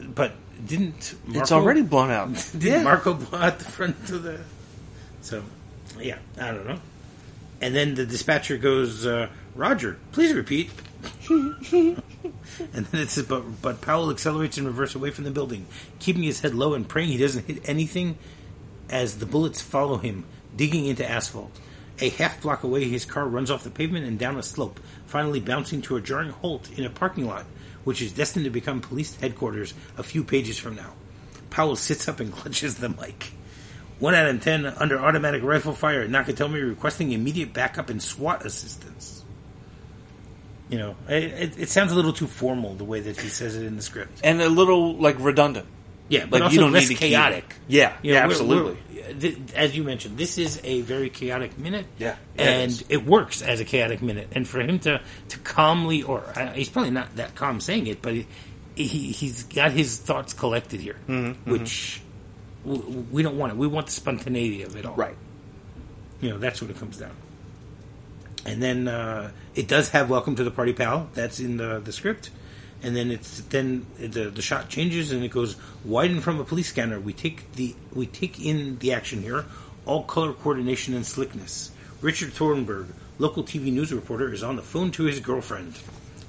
[0.00, 0.32] But
[0.64, 2.28] didn't Marco, it's already blown out.
[2.58, 4.40] didn't Marco blow out the front of the?
[5.20, 5.44] So,
[6.00, 6.80] yeah, I don't know.
[7.60, 10.70] And then the dispatcher goes, uh, "Roger, please repeat."
[11.28, 11.96] and
[12.86, 15.66] then it says, but, but Powell accelerates in reverse away from the building,
[15.98, 18.18] keeping his head low and praying he doesn't hit anything
[18.88, 21.58] as the bullets follow him, digging into asphalt.
[22.00, 25.40] A half block away, his car runs off the pavement and down a slope, finally
[25.40, 27.46] bouncing to a jarring halt in a parking lot,
[27.84, 30.92] which is destined to become police headquarters a few pages from now.
[31.50, 33.32] Powell sits up and clutches the mic.
[33.98, 36.06] One out of ten under automatic rifle fire.
[36.06, 39.24] Nakatomi requesting immediate backup and SWAT assistance.
[40.68, 43.54] You know, it, it, it sounds a little too formal the way that he says
[43.56, 44.20] it in the script.
[44.24, 45.66] and a little like redundant.
[46.08, 47.54] Yeah, but Like, also you don't less need chaotic.
[47.68, 48.78] Yeah, You know, yeah, we're- absolutely.
[48.94, 51.86] we're- th- as you mentioned, this is a very chaotic minute.
[51.98, 52.84] Yeah, yeah, and is.
[52.88, 54.28] it, works as a chaotic minute.
[54.32, 55.00] And for him to
[55.30, 58.26] to calmly, or uh, he's probably not that calm saying it, but he,
[58.76, 62.00] he he's got his thoughts collected here, Mm-hmm, which
[62.64, 63.56] w- we don't want it.
[63.58, 64.94] We want the spontaneity of it all.
[64.94, 65.16] Right.
[66.20, 67.12] You know, that's what it comes down.
[68.46, 71.92] And then uh, it does have "Welcome to the Party, Pal." That's in the the
[71.92, 72.30] script.
[72.82, 76.44] And then it's then the the shot changes and it goes wide in from a
[76.44, 77.00] police scanner.
[77.00, 79.46] We take the we take in the action here,
[79.84, 81.72] all color coordination and slickness.
[82.00, 82.86] Richard Thornburg,
[83.18, 85.74] local TV news reporter, is on the phone to his girlfriend,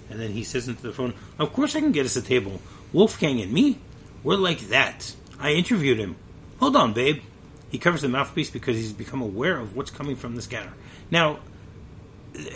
[0.10, 2.60] and then he says into the phone, "Of course I can get us a table.
[2.94, 3.78] Wolfgang and me,
[4.24, 5.14] we're like that.
[5.40, 6.16] I interviewed him.
[6.60, 7.22] Hold on, babe."
[7.70, 10.72] He covers the mouthpiece because he's become aware of what's coming from the scanner.
[11.12, 11.40] Now,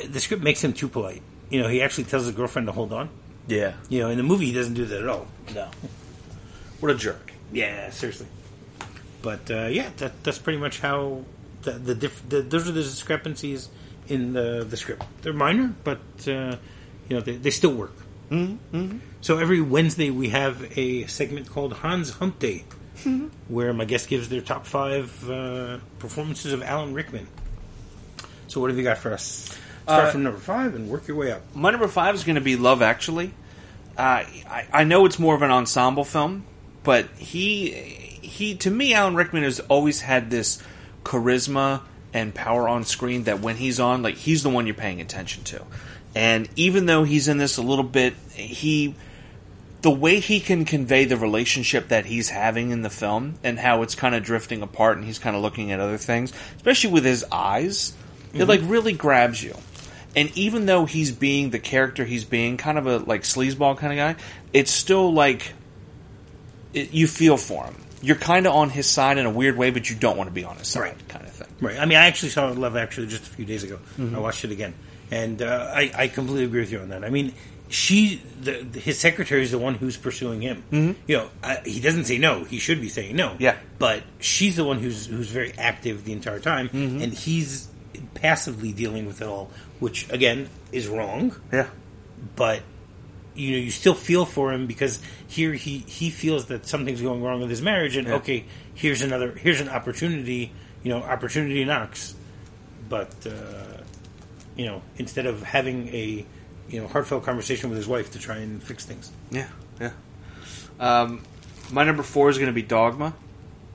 [0.08, 1.22] the script makes him too polite.
[1.50, 3.10] You know, he actually tells his girlfriend to hold on.
[3.48, 3.74] Yeah.
[3.90, 5.28] You know, in the movie, he doesn't do that at all.
[5.54, 5.70] No.
[6.80, 7.34] What a jerk.
[7.52, 8.28] Yeah, seriously.
[9.22, 11.24] But uh, yeah, that, that's pretty much how
[11.64, 13.70] the, the, diff- the those are the discrepancies
[14.08, 15.04] in the the script.
[15.22, 16.56] They're minor, but uh,
[17.08, 17.94] you know they, they still work.
[18.30, 18.98] Mm-hmm.
[19.20, 22.64] So every Wednesday we have a segment called Hans Hump Day,
[23.48, 27.28] where my guest gives their top five uh, performances of Alan Rickman.
[28.48, 29.56] So what have you got for us?
[29.84, 31.42] Start Uh, from number five and work your way up.
[31.56, 33.34] My number five is going to be Love Actually.
[33.98, 36.46] Uh, I, I know it's more of an ensemble film,
[36.84, 37.72] but he
[38.22, 40.62] he to me Alan Rickman has always had this
[41.04, 41.82] charisma
[42.14, 45.44] and power on screen that when he's on, like he's the one you're paying attention
[45.46, 45.62] to.
[46.14, 48.96] And even though he's in this a little bit, he
[49.82, 53.82] the way he can convey the relationship that he's having in the film and how
[53.82, 57.04] it's kind of drifting apart and he's kind of looking at other things, especially with
[57.04, 57.94] his eyes,
[58.34, 59.56] it like really grabs you.
[60.16, 63.94] And even though he's being the character he's being, kind of a like sleazeball kind
[63.94, 65.54] of guy, it's still like
[66.74, 67.76] it, you feel for him.
[68.02, 70.34] You're kind of on his side in a weird way, but you don't want to
[70.34, 71.08] be on his side, Right.
[71.08, 71.48] kind of thing.
[71.62, 71.78] Right.
[71.78, 73.78] I mean, I actually saw Love Actually just a few days ago.
[74.00, 74.74] I watched it again,
[75.12, 77.04] and uh, I, I completely agree with you on that.
[77.04, 77.34] I mean,
[77.70, 80.64] she, the, his secretary is the one who's pursuing him.
[80.72, 81.00] Mm-hmm.
[81.08, 82.44] You know, I, he doesn't say no.
[82.44, 83.36] He should be saying no.
[83.38, 83.56] Yeah.
[83.78, 87.68] But she's the one who's who's very active the entire time, and he's
[88.14, 89.50] passively dealing with it all,
[89.80, 91.36] which again is wrong.
[91.52, 91.68] Yeah.
[92.36, 92.62] But
[93.36, 97.24] you know, you still feel for him because here he he feels that something's going
[97.24, 98.16] wrong with his marriage, and Yeah.
[98.16, 100.52] okay, here's another here's an opportunity.
[100.84, 102.16] You know, opportunity knocks,
[102.90, 103.82] but uh,
[104.56, 106.26] you know, instead of having a
[106.70, 109.12] you know heartfelt conversation with his wife to try and fix things.
[109.30, 109.48] Yeah,
[109.80, 109.92] yeah.
[110.80, 111.22] Um,
[111.72, 113.14] my number four is going to be Dogma.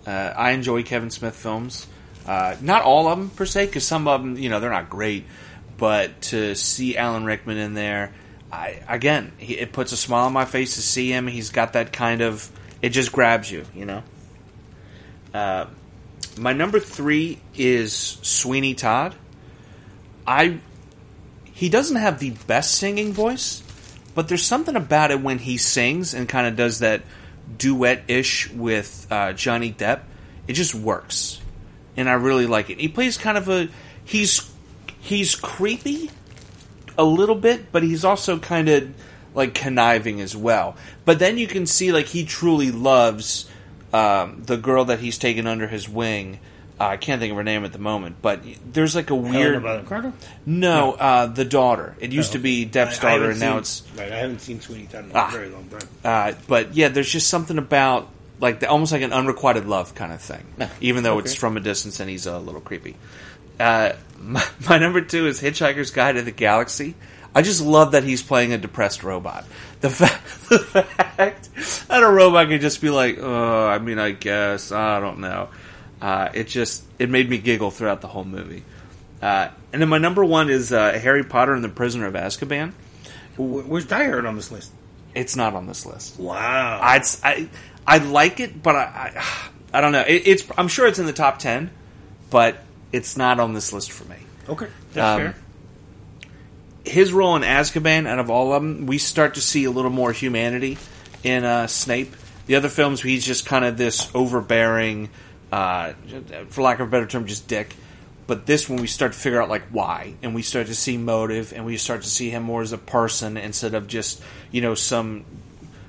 [0.06, 1.86] Uh, I enjoy Kevin Smith films.
[2.26, 4.90] Uh, not all of them per se, because some of them, you know, they're not
[4.90, 5.24] great.
[5.76, 8.12] But to see Alan Rickman in there,
[8.50, 11.26] I again, he, it puts a smile on my face to see him.
[11.26, 12.50] He's got that kind of,
[12.82, 14.02] it just grabs you, you know.
[15.32, 15.66] Uh,
[16.38, 19.14] my number three is Sweeney Todd.
[20.26, 20.58] I
[21.44, 23.62] he doesn't have the best singing voice,
[24.14, 27.02] but there's something about it when he sings and kind of does that
[27.56, 30.00] duet ish with uh, Johnny Depp.
[30.48, 31.40] It just works,
[31.96, 32.78] and I really like it.
[32.80, 33.68] He plays kind of a
[34.04, 34.50] he's
[35.00, 36.10] he's creepy
[36.98, 38.88] a little bit, but he's also kind of
[39.34, 40.76] like conniving as well.
[41.04, 43.48] But then you can see like he truly loves
[43.92, 46.40] um, the girl that he's taken under his wing.
[46.78, 49.62] Uh, I can't think of her name at the moment, but there's like a weird.
[49.86, 50.12] Carter.
[50.44, 51.96] No, uh, the daughter.
[52.00, 52.66] It used Oh, to be.
[52.66, 53.82] Depp's I- I daughter, and now it's.
[53.96, 54.12] right.
[54.12, 55.28] I haven't seen Sweeney Todd in Ah.
[55.28, 55.88] a very long time.
[56.04, 58.08] Uh, but yeah, there's just something about
[58.40, 60.44] like the, almost like an unrequited love kind of thing,
[60.80, 62.96] even though it's from a distance and he's a little creepy.
[63.58, 66.94] Uh, my, my number two is Hitchhiker's Guide to the Galaxy.
[67.34, 69.44] I just love that he's playing a depressed robot.
[69.82, 71.50] The fact, the fact
[71.88, 75.50] that a robot can just be like, "Oh, I mean, I guess I don't know."
[76.00, 78.62] Uh, it just it made me giggle throughout the whole movie.
[79.20, 82.72] Uh, and then my number one is uh, Harry Potter and the Prisoner of Azkaban.
[83.36, 84.72] Wh- Where's Die Hard on this list?
[85.14, 86.18] It's not on this list.
[86.18, 86.78] Wow.
[86.82, 87.48] I'd, I
[87.86, 90.00] I like it, but I I, I don't know.
[90.06, 91.70] It, it's I'm sure it's in the top ten,
[92.30, 92.58] but
[92.92, 94.16] it's not on this list for me.
[94.48, 95.34] okay, that's Um, fair.
[96.84, 99.90] His role in Azkaban, out of all of them, we start to see a little
[99.90, 100.78] more humanity
[101.24, 102.14] in uh, Snape.
[102.46, 105.10] The other films, he's just kind of this overbearing,
[105.50, 105.94] uh,
[106.48, 107.74] for lack of a better term, just dick.
[108.28, 110.96] But this one, we start to figure out like why, and we start to see
[110.96, 114.22] motive, and we start to see him more as a person instead of just
[114.52, 115.24] you know some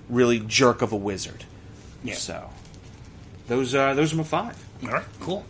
[0.09, 1.43] really jerk of a wizard.
[2.07, 2.15] Yeah.
[2.15, 2.49] So
[3.47, 4.63] those are those are my five.
[4.83, 5.45] All right, cool.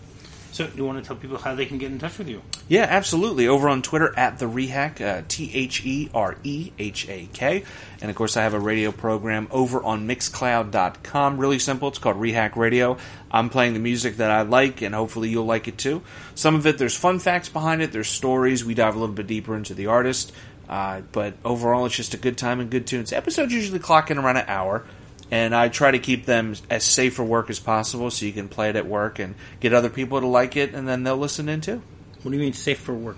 [0.58, 2.41] So, do you want to tell people how they can get in touch with you?
[2.67, 3.48] Yeah, absolutely.
[3.48, 7.63] Over on Twitter at the Rehak, uh, T H E R E H A K,
[8.02, 11.38] and of course I have a radio program over on Mixcloud.com.
[11.38, 11.89] Really simple.
[11.89, 12.98] It's called Rehak Radio.
[13.30, 16.02] I'm playing the music that I like, and hopefully you'll like it too.
[16.34, 17.91] Some of it there's fun facts behind it.
[17.91, 18.65] There's stories.
[18.65, 20.32] We dive a little bit deeper into the artist.
[20.67, 23.13] Uh, but overall, it's just a good time and good tunes.
[23.13, 24.86] Episodes usually clock in around an hour
[25.32, 28.48] and I try to keep them as safe for work as possible, so you can
[28.50, 31.50] play it at work and get other people to like it, and then they'll listen
[31.50, 31.82] in too.
[32.24, 33.18] What do you mean safe for work?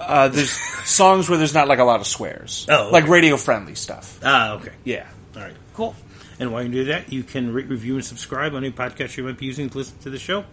[0.00, 0.52] Uh, there's
[0.88, 2.92] songs where there's not like a lot of swears, Oh, okay.
[2.92, 4.18] like radio friendly stuff.
[4.22, 4.72] Ah, okay.
[4.84, 5.06] Yeah,
[5.36, 5.94] All right, cool.
[6.40, 9.24] And while you do that, you can rate, review, and subscribe on any podcast you
[9.24, 10.44] might be using to listen to the show.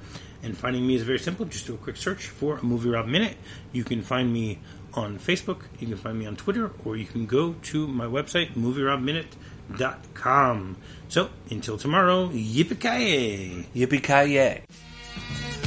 [0.42, 1.46] And finding me is very simple.
[1.46, 3.36] Just do a quick search for a Movie Rob Minute.
[3.72, 4.60] You can find me
[4.96, 8.54] on Facebook, you can find me on Twitter, or you can go to my website,
[8.54, 9.26] movierobminute.com
[10.14, 10.76] com.
[11.08, 13.66] So until tomorrow, yippee ki yay!
[13.76, 15.65] Yippee ki yay!